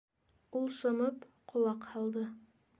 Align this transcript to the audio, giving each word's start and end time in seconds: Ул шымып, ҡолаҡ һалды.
Ул 0.59 0.65
шымып, 0.77 1.29
ҡолаҡ 1.53 1.89
һалды. 1.93 2.29